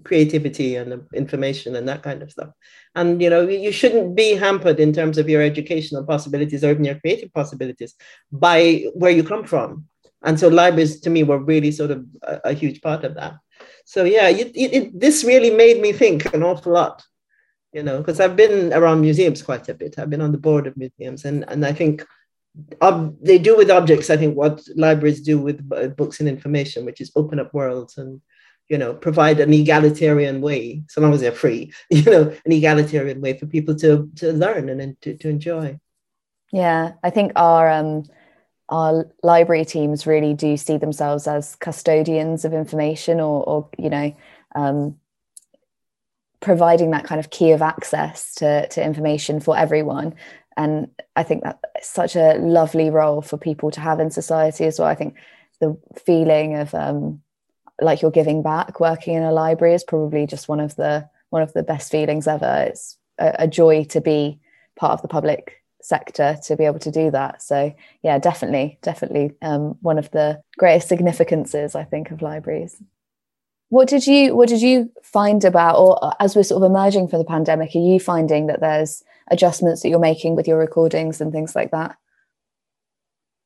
[0.05, 2.51] creativity and information and that kind of stuff.
[2.95, 6.85] And, you know, you shouldn't be hampered in terms of your educational possibilities or even
[6.85, 7.95] your creative possibilities
[8.31, 9.87] by where you come from.
[10.23, 13.35] And so libraries to me were really sort of a, a huge part of that.
[13.85, 17.03] So yeah, it, it, this really made me think an awful lot
[17.73, 19.99] you know, because I've been around museums quite a bit.
[19.99, 22.05] I've been on the board of museums, and and I think
[22.83, 24.11] ob- they do with objects.
[24.11, 28.21] I think what libraries do with books and information, which is open up worlds and
[28.69, 31.73] you know provide an egalitarian way, so long as they're free.
[31.91, 35.79] You know, an egalitarian way for people to to learn and to to enjoy.
[36.53, 38.05] Yeah, I think our um,
[38.69, 44.17] our library teams really do see themselves as custodians of information, or, or you know,
[44.55, 44.97] um,
[46.41, 50.15] providing that kind of key of access to to information for everyone.
[50.57, 54.79] And I think that's such a lovely role for people to have in society as
[54.79, 54.89] well.
[54.89, 55.15] I think
[55.61, 57.23] the feeling of um,
[57.81, 61.43] like you're giving back working in a library is probably just one of the one
[61.43, 62.67] of the best feelings ever.
[62.69, 64.41] It's a, a joy to be
[64.77, 67.43] part of the public sector to be able to do that.
[67.43, 72.83] So yeah, definitely, definitely um, one of the greatest significances I think of libraries.
[73.71, 77.21] What did you what did you find about, or as we're sort of emerging from
[77.21, 81.33] the pandemic, are you finding that there's adjustments that you're making with your recordings and
[81.33, 81.97] things like that?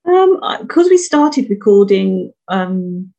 [0.07, 3.13] Um, because we started recording um,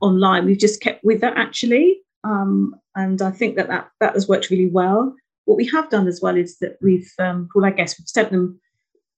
[0.00, 4.28] online, we've just kept with that actually, um, and I think that, that that has
[4.28, 5.14] worked really well.
[5.46, 8.30] What we have done as well is that we've, um, well, I guess we've sent
[8.30, 8.60] them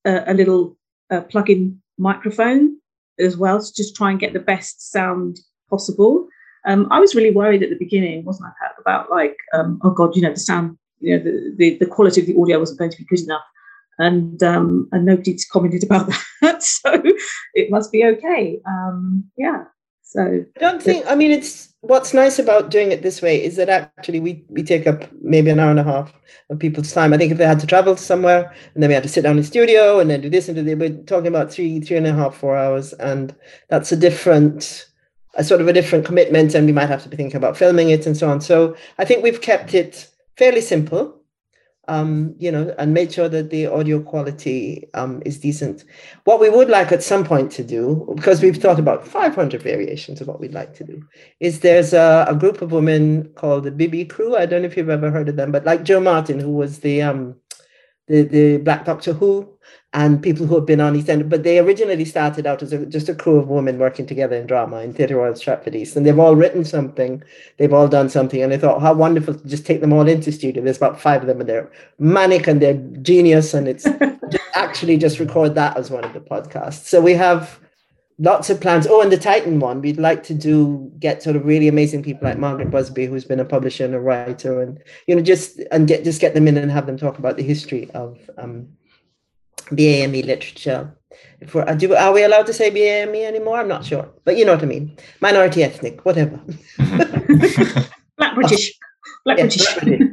[0.06, 0.78] a, a little
[1.10, 2.78] uh, plug-in microphone
[3.18, 6.26] as well to just try and get the best sound possible.
[6.66, 9.90] Um, I was really worried at the beginning, wasn't I, Pat, about like, um, oh
[9.90, 12.78] God, you know, the sound, you know, the, the, the quality of the audio wasn't
[12.78, 13.42] going to be good enough.
[13.98, 17.02] And um, and nobody's commented about that, so
[17.54, 18.58] it must be okay.
[18.66, 19.64] Um, yeah.
[20.02, 21.04] So I don't think.
[21.06, 24.62] I mean, it's what's nice about doing it this way is that actually we we
[24.62, 26.12] take up maybe an hour and a half
[26.48, 27.12] of people's time.
[27.12, 29.38] I think if they had to travel somewhere and then we had to sit down
[29.38, 32.06] in studio and then do this and do that, we're talking about three three and
[32.06, 33.34] a half four hours, and
[33.68, 34.86] that's a different
[35.34, 37.90] a sort of a different commitment and we might have to be thinking about filming
[37.90, 38.40] it and so on.
[38.40, 41.22] So i think we've kept it fairly simple
[41.88, 45.84] um, you know and made sure that the audio quality um, is decent.
[46.24, 50.20] What we would like at some point to do because we've thought about 500 variations
[50.20, 51.02] of what we'd like to do
[51.40, 54.36] is there's a, a group of women called the bibi crew.
[54.36, 56.80] I don't know if you've ever heard of them but like Jo martin who was
[56.80, 57.34] the um
[58.12, 59.48] the, the black doctor who
[59.94, 63.08] and people who have been on EastEnders, but they originally started out as a, just
[63.08, 65.96] a crew of women working together in drama in Theatre Royal Stratford East.
[65.96, 67.22] And they've all written something,
[67.56, 68.42] they've all done something.
[68.42, 70.62] And I thought, how wonderful to just take them all into studio.
[70.62, 73.54] There's about five of them, and they're manic and they're genius.
[73.54, 73.84] And it's
[74.30, 76.84] just actually just record that as one of the podcasts.
[76.84, 77.58] So we have
[78.18, 78.86] lots of plans.
[78.86, 82.28] Oh, and the Titan one, we'd like to do get sort of really amazing people
[82.28, 85.88] like Margaret Busby, who's been a publisher and a writer, and you know, just and
[85.88, 88.68] get just get them in and have them talk about the history of um,
[89.70, 90.96] BAME literature.
[91.40, 93.58] If we're, do, are we allowed to say BAME anymore?
[93.58, 94.96] I'm not sure, but you know what I mean.
[95.20, 96.40] Minority ethnic, whatever.
[98.16, 98.72] Black British.
[99.24, 99.74] Black yeah, British.
[99.74, 100.08] Black British.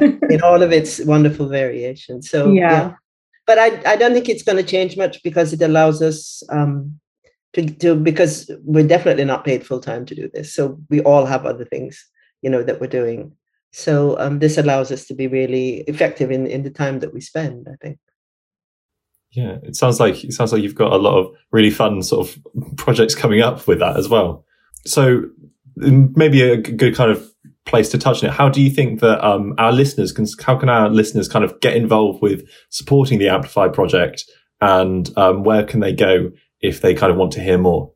[0.00, 2.30] yeah, in all of its wonderful variations.
[2.30, 2.70] So yeah.
[2.70, 2.94] yeah.
[3.46, 7.00] But I, I don't think it's going to change much because it allows us um,
[7.54, 10.54] to, to because we're definitely not paid full time to do this.
[10.54, 12.04] So we all have other things,
[12.40, 13.32] you know, that we're doing.
[13.72, 17.20] So um, this allows us to be really effective in, in the time that we
[17.20, 17.98] spend, I think.
[19.32, 22.28] Yeah, it sounds like it sounds like you've got a lot of really fun sort
[22.28, 24.44] of projects coming up with that as well.
[24.84, 25.24] So
[25.76, 27.26] maybe a good kind of
[27.64, 28.34] place to touch on it.
[28.34, 30.26] How do you think that um, our listeners can?
[30.44, 35.44] How can our listeners kind of get involved with supporting the Amplify project, and um,
[35.44, 36.30] where can they go
[36.62, 37.90] if they kind of want to hear more?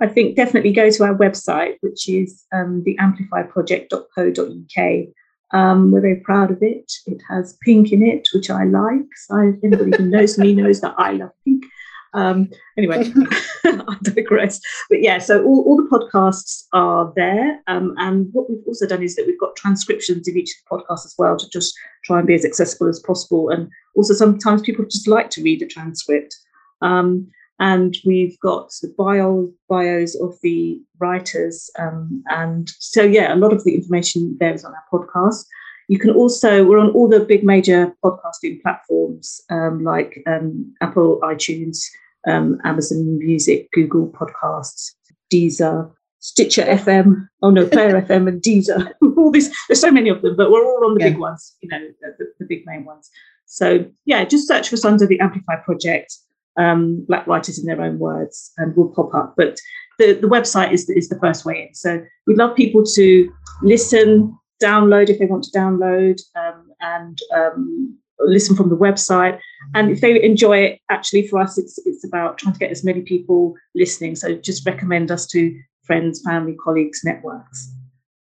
[0.00, 5.06] I think definitely go to our website, which is um, theamplifyproject.co.uk.
[5.52, 6.90] Um, we're very proud of it.
[7.06, 9.06] It has pink in it, which I like.
[9.28, 11.64] So anybody who knows me knows that I love pink.
[12.12, 13.12] Um, anyway,
[13.64, 14.60] I digress.
[14.88, 17.60] But yeah, so all, all the podcasts are there.
[17.66, 21.14] Um, and what we've also done is that we've got transcriptions of each podcast as
[21.18, 23.50] well to just try and be as accessible as possible.
[23.50, 26.36] And also sometimes people just like to read the transcript.
[26.82, 33.36] Um, and we've got the bio bios of the writers um, and so yeah a
[33.36, 35.44] lot of the information there is on our podcast.
[35.88, 41.20] You can also we're on all the big major podcasting platforms um, like um, apple
[41.22, 41.84] itunes
[42.26, 44.92] um, amazon music google podcasts
[45.32, 45.90] deezer
[46.20, 48.92] stitcher fm oh no player fm and deezer.
[49.16, 51.10] All these there's so many of them but we're all on the yeah.
[51.10, 53.10] big ones you know the, the big main ones.
[53.46, 56.16] So yeah just search for us under the amplify project
[56.56, 59.34] um, black writers in their own words and will pop up.
[59.36, 59.58] But
[59.98, 61.74] the, the website is, is the first way in.
[61.74, 63.32] So we'd love people to
[63.62, 69.38] listen, download if they want to download, um, and um, listen from the website.
[69.74, 72.84] And if they enjoy it, actually for us, it's it's about trying to get as
[72.84, 74.16] many people listening.
[74.16, 77.72] So just recommend us to friends, family, colleagues, networks.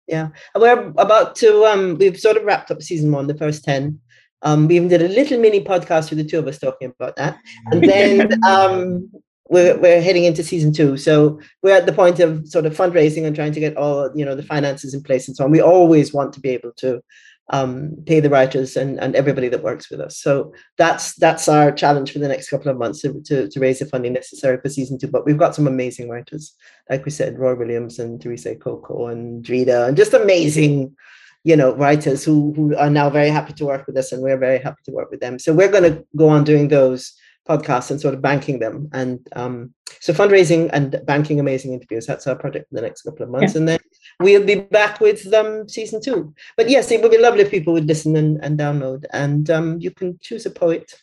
[0.07, 1.65] Yeah, we're about to.
[1.65, 3.99] Um, we've sort of wrapped up season one, the first ten.
[4.43, 7.15] Um, we even did a little mini podcast with the two of us talking about
[7.15, 7.37] that.
[7.71, 9.11] And then um,
[9.49, 10.97] we're, we're heading into season two.
[10.97, 14.25] So we're at the point of sort of fundraising and trying to get all, you
[14.25, 15.51] know, the finances in place and so on.
[15.51, 17.01] We always want to be able to
[17.49, 20.17] um, pay the writers and, and everybody that works with us.
[20.17, 23.79] So that's that's our challenge for the next couple of months to, to, to, raise
[23.79, 25.07] the funding necessary for season two.
[25.07, 26.53] But we've got some amazing writers,
[26.89, 30.95] like we said, Roy Williams and Theresa Ikoko and Drita, and just amazing,
[31.43, 34.37] you know, writers who who are now very happy to work with us, and we're
[34.37, 35.39] very happy to work with them.
[35.39, 37.13] So we're going to go on doing those
[37.47, 38.89] podcasts and sort of banking them.
[38.91, 43.23] And um, so fundraising and banking amazing interviews, that's our project for the next couple
[43.23, 43.53] of months.
[43.53, 43.59] Yeah.
[43.59, 43.79] And then
[44.19, 46.33] we'll be back with um, season two.
[46.57, 49.05] But yes, it would be lovely if people would listen and, and download.
[49.13, 50.93] And um, you can choose a poet,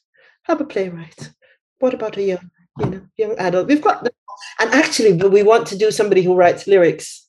[0.43, 1.31] have a playwright.
[1.79, 3.69] What about a young, you know, young adult?
[3.69, 4.13] We've got, the,
[4.61, 7.24] and actually, we want to do somebody who writes lyrics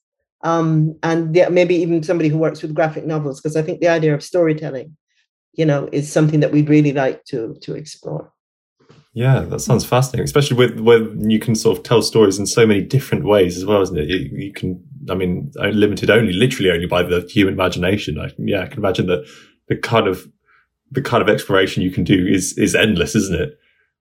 [0.46, 4.14] um, and maybe even somebody who works with graphic novels, because I think the idea
[4.14, 4.96] of storytelling,
[5.54, 8.32] you know, is something that we'd really like to to explore.
[9.14, 12.68] Yeah, that sounds fascinating, especially with when you can sort of tell stories in so
[12.68, 14.10] many different ways as well, isn't it?
[14.10, 18.20] You, you can, I mean, limited only, literally only by the human imagination.
[18.20, 19.26] I, yeah, I can imagine that
[19.68, 20.28] the kind of
[20.91, 23.58] the kind of exploration you can do is is endless, isn't it?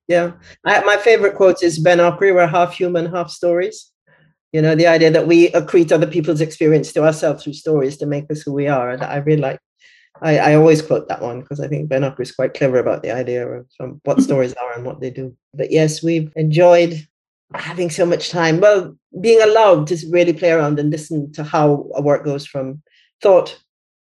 [0.09, 0.33] Yeah,
[0.67, 3.94] I, my favorite quote is Ben Okri: "We're half human, half stories."
[4.55, 8.07] You know, the idea that we accrete other people's experience to ourselves through stories to
[8.07, 9.59] make us who we are, and I really like
[10.23, 13.03] I, I always quote that one because I think Ben Okri is quite clever about
[13.03, 15.37] the idea of um, what stories are and what they do.
[15.55, 17.05] But yes, we've enjoyed
[17.53, 18.61] having so much time.
[18.61, 22.81] Well, being allowed to really play around and listen to how a work goes from
[23.23, 23.61] thought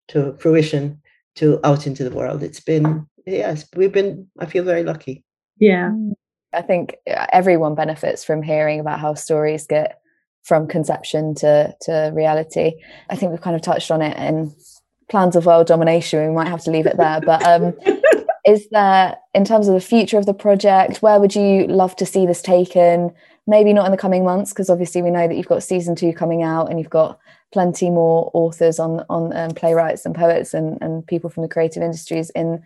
[0.09, 1.01] to fruition
[1.37, 2.43] to out into the world.
[2.43, 5.23] It's been, yes, we've been, I feel very lucky.
[5.57, 5.91] Yeah.
[6.53, 9.99] I think uh, everyone benefits from hearing about how stories get
[10.43, 12.73] from conception to, to reality.
[13.09, 14.53] I think we've kind of touched on it in
[15.09, 16.27] plans of world domination.
[16.27, 17.21] We might have to leave it there.
[17.21, 17.73] But um,
[18.45, 22.05] is there, in terms of the future of the project, where would you love to
[22.05, 23.13] see this taken?
[23.47, 26.13] Maybe not in the coming months, because obviously we know that you've got season two
[26.13, 27.19] coming out, and you've got
[27.51, 31.83] plenty more authors on on um, playwrights and poets and, and people from the creative
[31.83, 32.63] industries in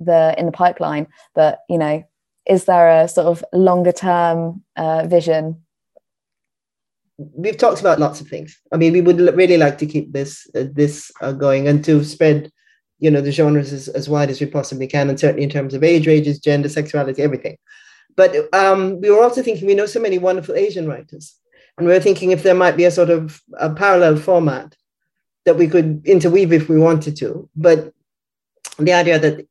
[0.00, 1.06] the in the pipeline.
[1.34, 2.04] But you know,
[2.46, 5.62] is there a sort of longer term uh, vision
[7.18, 8.58] we've talked about lots of things.
[8.72, 12.04] I mean, we would really like to keep this uh, this uh, going and to
[12.04, 12.50] spread,
[13.00, 15.74] you know, the genres as, as wide as we possibly can, and certainly in terms
[15.74, 17.58] of age, ranges, gender, sexuality, everything.
[18.16, 21.36] But um, we were also thinking we know so many wonderful Asian writers,
[21.76, 24.74] and we were thinking if there might be a sort of a parallel format
[25.44, 27.48] that we could interweave if we wanted to.
[27.56, 27.92] But
[28.78, 29.46] the idea that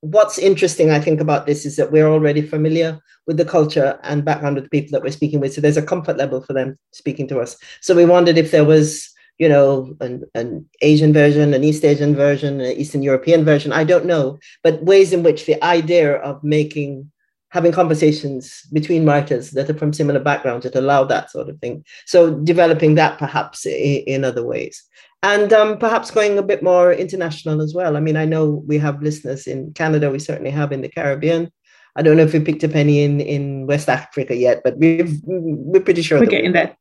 [0.00, 4.24] what's interesting, I think, about this is that we're already familiar with the culture and
[4.24, 5.52] background of the people that we're speaking with.
[5.54, 7.56] So there's a comfort level for them speaking to us.
[7.80, 12.14] So we wondered if there was, you know, an, an Asian version, an East Asian
[12.14, 13.72] version, an Eastern European version.
[13.72, 17.10] I don't know, but ways in which the idea of making
[17.50, 21.84] having conversations between writers that are from similar backgrounds that allow that sort of thing.
[22.06, 24.84] So developing that perhaps in, in other ways
[25.22, 27.96] and um, perhaps going a bit more international as well.
[27.96, 31.50] I mean, I know we have listeners in Canada, we certainly have in the Caribbean.
[31.96, 35.20] I don't know if we picked up any in, in West Africa yet, but we've,
[35.24, 36.20] we're pretty sure.
[36.20, 36.76] We're getting there.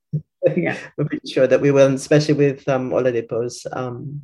[0.55, 0.77] Yeah.
[0.97, 4.21] we're pretty sure that we will, especially with um, Oladipo's um,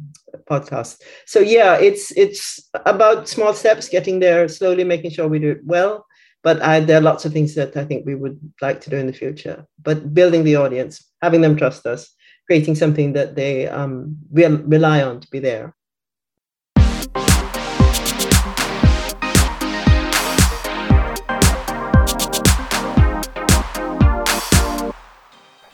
[0.50, 1.02] podcast.
[1.26, 5.66] So yeah, it's it's about small steps, getting there slowly, making sure we do it
[5.66, 6.06] well.
[6.44, 8.98] But I, there are lots of things that I think we would like to do
[8.98, 9.66] in the future.
[9.82, 12.15] But building the audience, having them trust us,
[12.46, 15.74] creating something that they um, re- rely on to be there.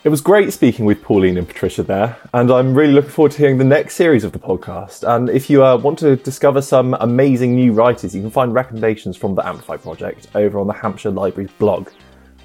[0.03, 3.37] It was great speaking with Pauline and Patricia there, and I'm really looking forward to
[3.37, 5.07] hearing the next series of the podcast.
[5.07, 9.15] And if you uh, want to discover some amazing new writers, you can find recommendations
[9.15, 11.89] from the Amplify Project over on the Hampshire Library's blog.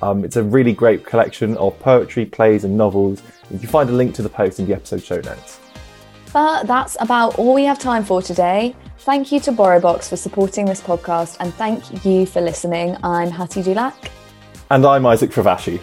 [0.06, 3.22] Um, it's a really great collection of poetry, plays, and novels.
[3.50, 5.58] You can find a link to the post in the episode show notes.
[6.32, 8.76] But that's about all we have time for today.
[8.98, 12.96] Thank you to BorrowBox for supporting this podcast, and thank you for listening.
[13.02, 14.10] I'm Hattie Dulac.
[14.70, 15.80] And I'm Isaac Travashi.